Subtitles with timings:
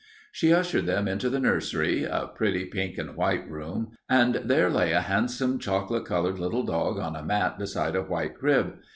[0.31, 4.93] She ushered them into the nursery, a pretty pink and white room, and there lay
[4.93, 8.77] a handsome, chocolate colored little dog on a mat beside a white crib.